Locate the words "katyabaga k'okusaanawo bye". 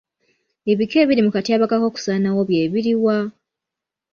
1.35-2.63